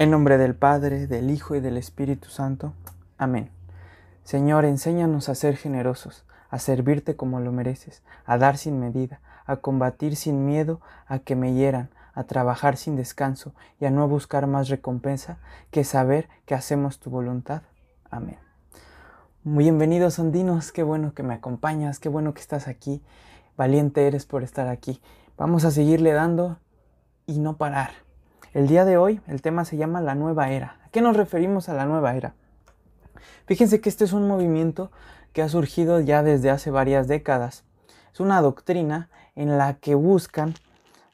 En 0.00 0.10
nombre 0.10 0.38
del 0.38 0.54
Padre, 0.54 1.06
del 1.06 1.30
Hijo 1.30 1.56
y 1.56 1.60
del 1.60 1.76
Espíritu 1.76 2.30
Santo. 2.30 2.72
Amén. 3.18 3.50
Señor, 4.24 4.64
enséñanos 4.64 5.28
a 5.28 5.34
ser 5.34 5.58
generosos, 5.58 6.24
a 6.48 6.58
servirte 6.58 7.16
como 7.16 7.38
lo 7.38 7.52
mereces, 7.52 8.02
a 8.24 8.38
dar 8.38 8.56
sin 8.56 8.80
medida, 8.80 9.20
a 9.44 9.56
combatir 9.56 10.16
sin 10.16 10.46
miedo 10.46 10.80
a 11.06 11.18
que 11.18 11.36
me 11.36 11.52
hieran, 11.52 11.90
a 12.14 12.24
trabajar 12.24 12.78
sin 12.78 12.96
descanso 12.96 13.52
y 13.78 13.84
a 13.84 13.90
no 13.90 14.08
buscar 14.08 14.46
más 14.46 14.70
recompensa 14.70 15.36
que 15.70 15.84
saber 15.84 16.30
que 16.46 16.54
hacemos 16.54 16.98
tu 16.98 17.10
voluntad. 17.10 17.60
Amén. 18.10 18.38
Muy 19.44 19.64
bienvenidos 19.64 20.18
andinos, 20.18 20.72
qué 20.72 20.82
bueno 20.82 21.12
que 21.12 21.24
me 21.24 21.34
acompañas, 21.34 21.98
qué 21.98 22.08
bueno 22.08 22.32
que 22.32 22.40
estás 22.40 22.68
aquí, 22.68 23.02
valiente 23.58 24.06
eres 24.06 24.24
por 24.24 24.44
estar 24.44 24.66
aquí. 24.66 25.02
Vamos 25.36 25.66
a 25.66 25.70
seguirle 25.70 26.14
dando 26.14 26.58
y 27.26 27.38
no 27.38 27.58
parar. 27.58 27.90
El 28.52 28.66
día 28.66 28.84
de 28.84 28.96
hoy 28.96 29.20
el 29.28 29.42
tema 29.42 29.64
se 29.64 29.76
llama 29.76 30.00
la 30.00 30.16
nueva 30.16 30.50
era. 30.50 30.76
¿A 30.84 30.88
qué 30.90 31.00
nos 31.00 31.16
referimos 31.16 31.68
a 31.68 31.74
la 31.74 31.86
nueva 31.86 32.16
era? 32.16 32.34
Fíjense 33.46 33.80
que 33.80 33.88
este 33.88 34.02
es 34.02 34.12
un 34.12 34.26
movimiento 34.26 34.90
que 35.32 35.42
ha 35.42 35.48
surgido 35.48 36.00
ya 36.00 36.24
desde 36.24 36.50
hace 36.50 36.72
varias 36.72 37.06
décadas. 37.06 37.62
Es 38.12 38.18
una 38.18 38.42
doctrina 38.42 39.08
en 39.36 39.56
la 39.56 39.74
que 39.74 39.94
buscan 39.94 40.54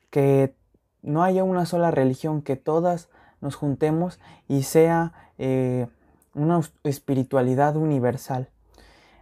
que 0.08 0.54
no 1.02 1.22
haya 1.22 1.44
una 1.44 1.66
sola 1.66 1.90
religión, 1.90 2.40
que 2.40 2.56
todas 2.56 3.10
nos 3.42 3.54
juntemos 3.54 4.18
y 4.48 4.62
sea 4.62 5.12
eh, 5.36 5.88
una 6.32 6.62
espiritualidad 6.84 7.76
universal. 7.76 8.48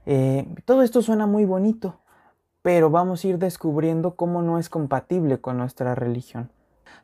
Eh, 0.06 0.46
todo 0.66 0.82
esto 0.82 1.02
suena 1.02 1.26
muy 1.26 1.46
bonito, 1.46 1.98
pero 2.62 2.90
vamos 2.90 3.24
a 3.24 3.28
ir 3.28 3.38
descubriendo 3.38 4.14
cómo 4.14 4.40
no 4.40 4.60
es 4.60 4.68
compatible 4.68 5.40
con 5.40 5.58
nuestra 5.58 5.96
religión. 5.96 6.50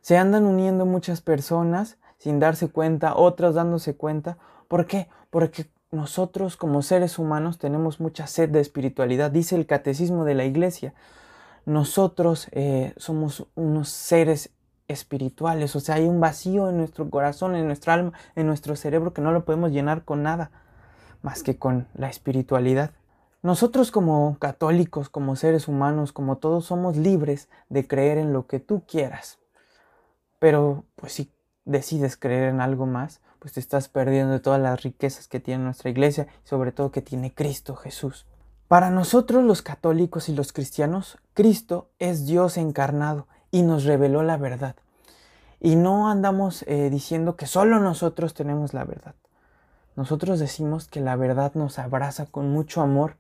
Se 0.01 0.17
andan 0.17 0.45
uniendo 0.45 0.87
muchas 0.87 1.21
personas 1.21 1.99
sin 2.19 2.39
darse 2.39 2.69
cuenta, 2.69 3.17
otras 3.17 3.55
dándose 3.55 3.97
cuenta. 3.97 4.39
¿Por 4.69 4.87
qué? 4.87 5.09
Porque 5.31 5.67
nosotros 5.91 6.57
como 6.57 6.83
seres 6.83 7.19
humanos 7.19 7.59
tenemos 7.59 7.99
mucha 7.99 8.27
sed 8.27 8.51
de 8.51 8.61
espiritualidad, 8.61 9.31
dice 9.31 9.57
el 9.57 9.67
catecismo 9.67 10.25
de 10.25 10.35
la 10.35 10.45
iglesia. 10.45 10.95
Nosotros 11.67 12.49
eh, 12.53 12.95
somos 12.97 13.47
unos 13.55 13.89
seres 13.89 14.51
espirituales, 14.87 15.75
o 15.77 15.81
sea, 15.81 15.97
hay 15.97 16.07
un 16.07 16.21
vacío 16.21 16.69
en 16.69 16.77
nuestro 16.77 17.09
corazón, 17.11 17.55
en 17.55 17.67
nuestra 17.67 17.95
alma, 17.95 18.13
en 18.35 18.47
nuestro 18.47 18.77
cerebro 18.77 19.13
que 19.13 19.23
no 19.23 19.33
lo 19.33 19.45
podemos 19.45 19.71
llenar 19.71 20.05
con 20.05 20.23
nada 20.23 20.51
más 21.23 21.43
que 21.43 21.59
con 21.59 21.87
la 21.95 22.09
espiritualidad. 22.09 22.93
Nosotros 23.43 23.91
como 23.91 24.37
católicos, 24.39 25.09
como 25.09 25.35
seres 25.37 25.67
humanos, 25.69 26.13
como 26.13 26.37
todos, 26.37 26.67
somos 26.67 26.97
libres 26.97 27.49
de 27.69 27.87
creer 27.87 28.19
en 28.19 28.33
lo 28.33 28.47
que 28.47 28.61
tú 28.61 28.83
quieras. 28.87 29.39
Pero 30.41 30.85
pues 30.97 31.13
si 31.13 31.31
decides 31.65 32.17
creer 32.17 32.49
en 32.49 32.61
algo 32.61 32.87
más, 32.87 33.21
pues 33.39 33.53
te 33.53 33.61
estás 33.61 33.89
perdiendo 33.89 34.41
todas 34.41 34.61
las 34.61 34.83
riquezas 34.83 35.29
que 35.29 35.39
tiene 35.39 35.63
nuestra 35.63 35.91
iglesia 35.91 36.27
sobre 36.43 36.73
todo 36.73 36.91
que 36.91 37.03
tiene 37.03 37.33
Cristo 37.33 37.77
Jesús. 37.77 38.27
Para 38.67 38.91
nosotros 38.91 39.45
los 39.45 39.63
católicos 39.63 40.29
y 40.29 40.35
los 40.35 40.53
cristianos, 40.53 41.19
Cristo 41.35 41.91
es 41.99 42.27
Dios 42.27 42.57
encarnado 42.57 43.27
y 43.51 43.63
nos 43.63 43.85
reveló 43.85 44.23
la 44.23 44.37
verdad. 44.37 44.77
Y 45.61 45.77
no 45.77 46.09
andamos 46.09 46.65
eh, 46.67 46.89
diciendo 46.91 47.37
que 47.37 47.47
solo 47.47 47.81
nosotros 47.81 48.35
tenemos 48.35 48.73
la 48.73 48.85
verdad. 48.85 49.15
Nosotros 49.97 50.39
decimos 50.39 50.89
que 50.89 51.01
la 51.01 51.17
verdad 51.17 51.53
nos 51.55 51.79
abraza 51.79 52.27
con 52.27 52.51
mucho 52.51 52.81
amor 52.81 53.17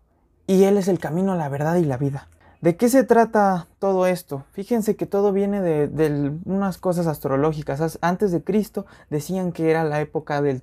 y 0.46 0.64
Él 0.64 0.78
es 0.78 0.88
el 0.88 0.98
camino, 0.98 1.34
la 1.34 1.48
verdad 1.48 1.76
y 1.76 1.84
la 1.84 1.96
vida. 1.96 2.28
¿De 2.60 2.76
qué 2.76 2.90
se 2.90 3.04
trata 3.04 3.68
todo 3.78 4.06
esto? 4.06 4.44
Fíjense 4.52 4.94
que 4.94 5.06
todo 5.06 5.32
viene 5.32 5.62
de, 5.62 6.32
unas 6.44 6.76
cosas 6.76 7.06
astrológicas. 7.06 7.98
Antes 8.02 8.32
de 8.32 8.44
Cristo 8.44 8.84
decían 9.08 9.52
que 9.52 9.70
era 9.70 9.82
la 9.82 10.00
época 10.02 10.42
del, 10.42 10.62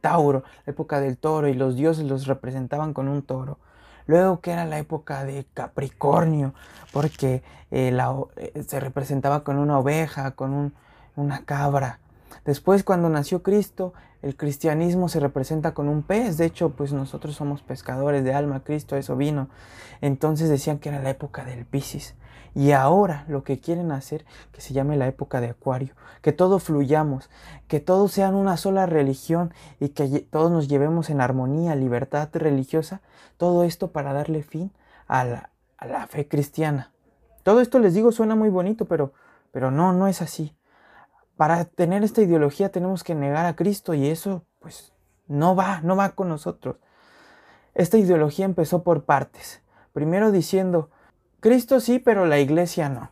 Tauro, 0.00 0.44
la 0.66 0.70
época 0.72 1.00
del 1.00 1.18
toro, 1.18 1.48
y 1.48 1.54
los 1.54 1.74
dioses 1.74 2.04
los 2.04 2.28
representaban 2.28 2.94
con 2.94 3.08
un 3.08 3.22
toro. 3.22 3.58
Luego 4.06 4.40
que 4.40 4.52
era 4.52 4.64
la 4.66 4.78
época 4.78 5.24
de 5.24 5.44
Capricornio, 5.52 6.54
porque 6.92 7.42
eh, 7.72 7.96
eh, 8.36 8.62
se 8.64 8.78
representaba 8.78 9.42
con 9.42 9.58
una 9.58 9.80
oveja, 9.80 10.32
con 10.32 10.72
una 11.16 11.44
cabra. 11.44 11.98
Después 12.44 12.82
cuando 12.82 13.08
nació 13.08 13.42
Cristo, 13.42 13.92
el 14.20 14.36
cristianismo 14.36 15.08
se 15.08 15.20
representa 15.20 15.74
con 15.74 15.88
un 15.88 16.02
pez. 16.02 16.36
De 16.36 16.46
hecho, 16.46 16.70
pues 16.70 16.92
nosotros 16.92 17.36
somos 17.36 17.62
pescadores 17.62 18.24
de 18.24 18.34
alma, 18.34 18.64
Cristo 18.64 18.96
eso 18.96 19.16
vino. 19.16 19.48
Entonces 20.00 20.48
decían 20.48 20.78
que 20.78 20.88
era 20.88 21.02
la 21.02 21.10
época 21.10 21.44
del 21.44 21.64
Piscis. 21.64 22.14
Y 22.54 22.72
ahora 22.72 23.24
lo 23.28 23.44
que 23.44 23.60
quieren 23.60 23.92
hacer, 23.92 24.26
que 24.50 24.60
se 24.60 24.74
llame 24.74 24.96
la 24.96 25.06
época 25.06 25.40
de 25.40 25.50
Acuario, 25.50 25.94
que 26.20 26.32
todos 26.32 26.64
fluyamos, 26.64 27.30
que 27.66 27.80
todos 27.80 28.12
sean 28.12 28.34
una 28.34 28.56
sola 28.56 28.84
religión 28.86 29.54
y 29.80 29.90
que 29.90 30.20
todos 30.20 30.50
nos 30.50 30.68
llevemos 30.68 31.08
en 31.08 31.20
armonía, 31.20 31.74
libertad 31.76 32.28
religiosa, 32.34 33.00
todo 33.38 33.64
esto 33.64 33.92
para 33.92 34.12
darle 34.12 34.42
fin 34.42 34.70
a 35.06 35.24
la, 35.24 35.50
a 35.78 35.86
la 35.86 36.06
fe 36.06 36.28
cristiana. 36.28 36.92
Todo 37.42 37.60
esto 37.60 37.78
les 37.78 37.94
digo 37.94 38.12
suena 38.12 38.34
muy 38.34 38.50
bonito, 38.50 38.84
pero, 38.84 39.14
pero 39.50 39.70
no, 39.70 39.94
no 39.94 40.06
es 40.06 40.20
así 40.20 40.54
para 41.42 41.64
tener 41.64 42.04
esta 42.04 42.22
ideología 42.22 42.70
tenemos 42.70 43.02
que 43.02 43.16
negar 43.16 43.46
a 43.46 43.56
Cristo 43.56 43.94
y 43.94 44.06
eso 44.06 44.44
pues 44.60 44.92
no 45.26 45.56
va, 45.56 45.80
no 45.80 45.96
va 45.96 46.10
con 46.10 46.28
nosotros. 46.28 46.76
Esta 47.74 47.98
ideología 47.98 48.44
empezó 48.44 48.84
por 48.84 49.02
partes. 49.02 49.60
Primero 49.92 50.30
diciendo, 50.30 50.90
Cristo 51.40 51.80
sí, 51.80 51.98
pero 51.98 52.26
la 52.26 52.38
iglesia 52.38 52.88
no. 52.88 53.10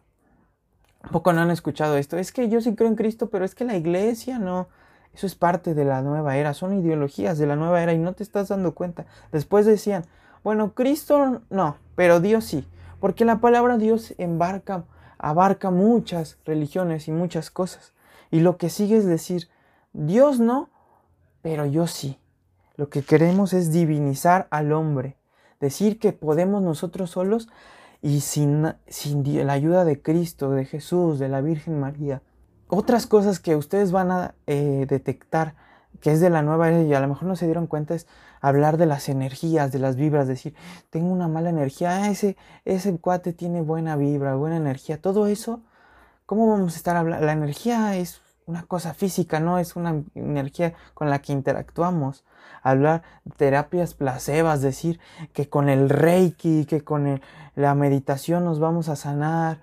poco 1.10 1.32
no 1.32 1.40
han 1.40 1.50
escuchado 1.50 1.96
esto. 1.96 2.18
Es 2.18 2.30
que 2.30 2.48
yo 2.48 2.60
sí 2.60 2.76
creo 2.76 2.88
en 2.88 2.94
Cristo, 2.94 3.30
pero 3.30 3.44
es 3.44 3.56
que 3.56 3.64
la 3.64 3.76
iglesia 3.76 4.38
no. 4.38 4.68
Eso 5.12 5.26
es 5.26 5.34
parte 5.34 5.74
de 5.74 5.84
la 5.84 6.00
nueva 6.00 6.36
era, 6.36 6.54
son 6.54 6.78
ideologías 6.78 7.36
de 7.36 7.48
la 7.48 7.56
nueva 7.56 7.82
era 7.82 7.94
y 7.94 7.98
no 7.98 8.12
te 8.12 8.22
estás 8.22 8.46
dando 8.46 8.76
cuenta. 8.76 9.06
Después 9.32 9.66
decían, 9.66 10.04
bueno, 10.44 10.72
Cristo 10.74 11.42
no, 11.50 11.78
pero 11.96 12.20
Dios 12.20 12.44
sí, 12.44 12.64
porque 13.00 13.24
la 13.24 13.40
palabra 13.40 13.76
Dios 13.76 14.14
abarca 15.18 15.70
muchas 15.72 16.38
religiones 16.44 17.08
y 17.08 17.10
muchas 17.10 17.50
cosas. 17.50 17.92
Y 18.30 18.40
lo 18.40 18.56
que 18.56 18.70
sigue 18.70 18.96
es 18.96 19.06
decir, 19.06 19.48
Dios 19.92 20.40
no, 20.40 20.68
pero 21.42 21.66
yo 21.66 21.86
sí. 21.86 22.18
Lo 22.76 22.88
que 22.88 23.02
queremos 23.02 23.52
es 23.52 23.72
divinizar 23.72 24.46
al 24.50 24.72
hombre, 24.72 25.16
decir 25.60 25.98
que 25.98 26.12
podemos 26.12 26.62
nosotros 26.62 27.10
solos 27.10 27.48
y 28.00 28.20
sin, 28.20 28.74
sin 28.86 29.46
la 29.46 29.52
ayuda 29.52 29.84
de 29.84 30.00
Cristo, 30.00 30.50
de 30.50 30.64
Jesús, 30.64 31.18
de 31.18 31.28
la 31.28 31.40
Virgen 31.40 31.78
María. 31.78 32.22
Otras 32.68 33.06
cosas 33.06 33.40
que 33.40 33.56
ustedes 33.56 33.92
van 33.92 34.10
a 34.10 34.34
eh, 34.46 34.86
detectar 34.88 35.54
que 36.00 36.12
es 36.12 36.20
de 36.20 36.30
la 36.30 36.42
nueva 36.42 36.68
era 36.68 36.82
y 36.82 36.94
a 36.94 37.00
lo 37.00 37.08
mejor 37.08 37.28
no 37.28 37.36
se 37.36 37.46
dieron 37.46 37.66
cuenta 37.66 37.94
es 37.94 38.06
hablar 38.40 38.76
de 38.76 38.86
las 38.86 39.08
energías, 39.08 39.72
de 39.72 39.78
las 39.78 39.96
vibras, 39.96 40.26
decir, 40.28 40.54
tengo 40.88 41.12
una 41.12 41.28
mala 41.28 41.50
energía, 41.50 42.04
ah, 42.04 42.10
ese, 42.10 42.36
ese 42.64 42.96
cuate 42.98 43.32
tiene 43.32 43.60
buena 43.60 43.96
vibra, 43.96 44.34
buena 44.34 44.56
energía, 44.56 45.00
todo 45.00 45.26
eso 45.26 45.60
¿Cómo 46.30 46.46
vamos 46.46 46.74
a 46.74 46.76
estar 46.76 46.96
hablando? 46.96 47.26
La 47.26 47.32
energía 47.32 47.96
es 47.96 48.20
una 48.46 48.62
cosa 48.62 48.94
física, 48.94 49.40
no 49.40 49.58
es 49.58 49.74
una 49.74 50.04
energía 50.14 50.74
con 50.94 51.10
la 51.10 51.18
que 51.18 51.32
interactuamos. 51.32 52.22
Hablar 52.62 53.02
terapias 53.36 53.94
placebas, 53.94 54.62
decir 54.62 55.00
que 55.32 55.48
con 55.48 55.68
el 55.68 55.88
reiki, 55.88 56.66
que 56.66 56.82
con 56.82 57.20
la 57.56 57.74
meditación 57.74 58.44
nos 58.44 58.60
vamos 58.60 58.88
a 58.88 58.94
sanar. 58.94 59.58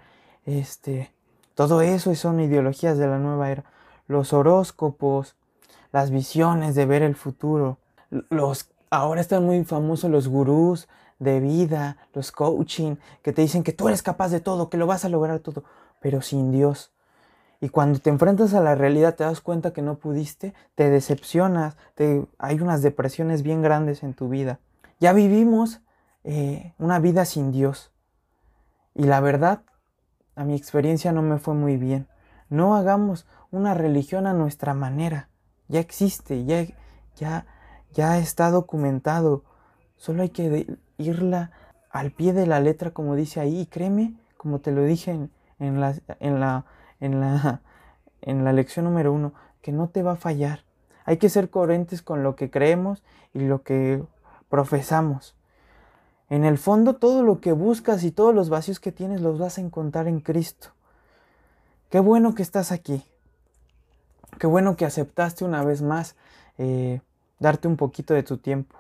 Este, 0.46 1.14
todo 1.56 1.80
eso 1.80 2.14
son 2.16 2.42
ideologías 2.42 2.98
de 2.98 3.08
la 3.08 3.18
nueva 3.18 3.50
era. 3.50 3.64
Los 4.10 4.34
horóscopos, 4.34 5.38
las 5.94 6.12
visiones 6.12 6.76
de 6.76 6.86
ver 6.86 7.02
el 7.02 7.16
futuro. 7.16 7.78
Los, 8.10 8.72
ahora 8.90 9.22
están 9.22 9.46
muy 9.46 9.64
famosos 9.64 10.12
los 10.12 10.28
gurús 10.28 10.90
de 11.18 11.40
vida, 11.40 11.96
los 12.14 12.34
coaching, 12.34 12.98
que 13.24 13.32
te 13.32 13.42
dicen 13.42 13.64
que 13.64 13.72
tú 13.72 13.88
eres 13.88 14.04
capaz 14.04 14.30
de 14.32 14.42
todo, 14.42 14.70
que 14.70 14.78
lo 14.78 14.86
vas 14.86 15.06
a 15.06 15.10
lograr 15.10 15.40
todo 15.40 15.64
pero 16.00 16.22
sin 16.22 16.52
Dios. 16.52 16.92
Y 17.60 17.70
cuando 17.70 18.00
te 18.00 18.10
enfrentas 18.10 18.54
a 18.54 18.62
la 18.62 18.76
realidad 18.76 19.16
te 19.16 19.24
das 19.24 19.42
cuenta 19.42 19.74
que 19.74 19.82
no 19.82 19.98
pudiste, 19.98 20.54
te 20.76 20.90
decepcionas, 20.90 21.76
te, 21.96 22.26
hay 22.38 22.60
unas 22.60 22.82
depresiones 22.82 23.42
bien 23.42 23.62
grandes 23.62 24.04
en 24.04 24.14
tu 24.14 24.30
vida. 24.30 24.60
Ya 25.00 25.14
vivimos 25.14 25.82
eh, 26.24 26.74
una 26.78 27.00
vida 27.00 27.26
sin 27.26 27.52
Dios. 27.52 27.92
Y 28.94 29.04
la 29.04 29.22
verdad, 29.22 29.62
a 30.36 30.44
mi 30.44 30.56
experiencia 30.56 31.12
no 31.12 31.22
me 31.22 31.40
fue 31.40 31.56
muy 31.56 31.78
bien. 31.78 32.08
No 32.50 32.76
hagamos 32.76 33.26
una 33.52 33.74
religión 33.74 34.28
a 34.28 34.34
nuestra 34.34 34.74
manera. 34.74 35.30
Ya 35.68 35.80
existe, 35.80 36.46
ya, 36.46 36.66
ya, 37.16 37.46
ya 37.94 38.20
está 38.20 38.52
documentado. 38.52 39.44
Solo 39.96 40.22
hay 40.22 40.30
que 40.30 40.78
irla 40.98 41.52
al 41.90 42.12
pie 42.12 42.34
de 42.34 42.46
la 42.46 42.60
letra 42.60 42.92
como 42.92 43.16
dice 43.16 43.40
ahí. 43.40 43.62
Y 43.62 43.66
créeme, 43.66 44.14
como 44.38 44.60
te 44.60 44.72
lo 44.72 44.84
dije 44.84 45.12
en, 45.12 45.32
en 45.60 45.80
la, 45.80 45.96
en 46.20 46.40
la, 46.40 46.66
en 47.00 47.20
la, 47.20 47.62
en 48.22 48.44
la 48.44 48.54
lección 48.54 48.86
número 48.86 49.14
uno, 49.14 49.34
que 49.62 49.72
no 49.72 49.90
te 49.90 50.04
va 50.04 50.14
a 50.14 50.18
fallar. 50.18 50.64
Hay 51.06 51.18
que 51.18 51.30
ser 51.30 51.50
coherentes 51.50 52.02
con 52.02 52.24
lo 52.24 52.36
que 52.36 52.50
creemos 52.50 53.04
y 53.34 53.40
lo 53.40 53.64
que 53.64 54.04
profesamos. 54.50 55.36
En 56.30 56.44
el 56.44 56.58
fondo, 56.58 56.96
todo 56.96 57.24
lo 57.24 57.40
que 57.40 57.54
buscas 57.54 58.04
y 58.04 58.12
todos 58.12 58.36
los 58.36 58.50
vacíos 58.50 58.80
que 58.80 58.92
tienes 58.92 59.22
los 59.22 59.40
vas 59.40 59.58
a 59.58 59.62
encontrar 59.62 60.08
en 60.08 60.20
Cristo. 60.20 60.70
Qué 61.90 62.00
bueno 62.00 62.36
que 62.36 62.44
estás 62.44 62.74
aquí. 62.74 63.06
Qué 64.38 64.48
bueno 64.48 64.76
que 64.76 64.86
aceptaste 64.86 65.46
una 65.46 65.64
vez 65.64 65.82
más 65.82 66.16
eh, 66.58 67.02
darte 67.40 67.68
un 67.68 67.78
poquito 67.78 68.14
de 68.14 68.24
tu 68.24 68.38
tiempo. 68.38 68.76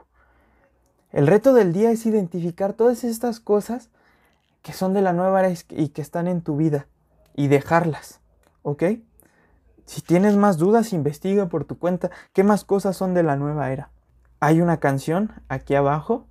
El 1.11 1.25
reto 1.25 1.53
del 1.53 1.71
día 1.71 1.91
es 1.91 2.05
identificar 2.05 2.73
todas 2.73 3.05
estas 3.05 3.39
cosas 3.39 3.89
que 4.61 4.73
son 4.73 4.93
de 4.93 5.01
la 5.01 5.13
nueva 5.13 5.39
era 5.39 5.53
y 5.69 5.89
que 5.89 6.01
están 6.01 6.27
en 6.27 6.41
tu 6.41 6.57
vida 6.57 6.87
y 7.35 7.47
dejarlas, 7.47 8.19
¿ok? 8.63 8.83
Si 9.85 10.01
tienes 10.01 10.35
más 10.35 10.57
dudas, 10.57 10.91
investiga 10.91 11.47
por 11.47 11.63
tu 11.63 11.79
cuenta 11.79 12.11
qué 12.33 12.43
más 12.43 12.65
cosas 12.65 12.97
son 12.97 13.13
de 13.13 13.23
la 13.23 13.37
nueva 13.37 13.71
era. 13.71 13.91
Hay 14.39 14.61
una 14.61 14.77
canción 14.77 15.31
aquí 15.47 15.75
abajo 15.75 16.27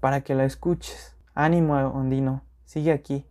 para 0.00 0.20
que 0.22 0.34
la 0.34 0.44
escuches. 0.44 1.16
Ánimo, 1.34 1.74
Ondino, 1.74 2.42
sigue 2.64 2.92
aquí. 2.92 3.26